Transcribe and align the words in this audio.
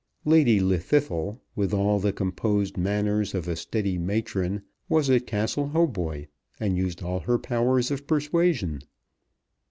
Lady 0.25 0.59
Llwddythlw, 0.59 1.37
with 1.55 1.75
all 1.75 1.99
the 1.99 2.11
composed 2.11 2.75
manners 2.75 3.35
of 3.35 3.47
a 3.47 3.55
steady 3.55 3.99
matron, 3.99 4.63
was 4.89 5.11
at 5.11 5.27
Castle 5.27 5.67
Hautboy, 5.67 6.25
and 6.59 6.75
used 6.75 7.03
all 7.03 7.19
her 7.19 7.37
powers 7.37 7.91
of 7.91 8.07
persuasion. 8.07 8.81